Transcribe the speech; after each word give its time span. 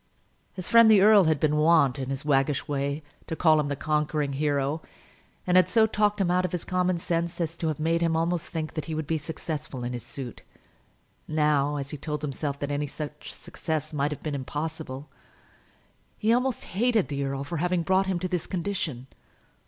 His 0.53 0.67
friend 0.67 0.89
the 0.89 1.01
earl 1.01 1.25
had 1.25 1.39
been 1.39 1.57
wont, 1.57 1.99
in 1.99 2.09
his 2.09 2.25
waggish 2.25 2.67
way, 2.67 3.03
to 3.27 3.35
call 3.35 3.59
him 3.59 3.67
the 3.67 3.75
conquering 3.75 4.33
hero, 4.33 4.81
and 5.45 5.55
had 5.55 5.69
so 5.69 5.85
talked 5.85 6.19
him 6.19 6.31
out 6.31 6.43
of 6.43 6.53
his 6.53 6.65
common 6.65 6.97
sense 6.97 7.39
as 7.39 7.55
to 7.57 7.67
have 7.67 7.79
made 7.79 8.01
him 8.01 8.15
almost 8.15 8.47
think 8.47 8.73
that 8.73 8.85
he 8.85 8.95
would 8.95 9.05
be 9.05 9.19
successful 9.19 9.83
in 9.83 9.93
his 9.93 10.01
suit. 10.01 10.41
Now, 11.27 11.75
as 11.75 11.91
he 11.91 11.97
told 11.99 12.23
himself 12.23 12.57
that 12.61 12.71
any 12.71 12.87
such 12.87 13.31
success 13.31 13.93
must 13.93 14.09
have 14.09 14.23
been 14.23 14.33
impossible, 14.33 15.11
he 16.17 16.33
almost 16.33 16.63
hated 16.63 17.07
the 17.07 17.23
earl 17.23 17.43
for 17.43 17.57
having 17.57 17.83
brought 17.83 18.07
him 18.07 18.17
to 18.21 18.27
this 18.27 18.47
condition. 18.47 19.05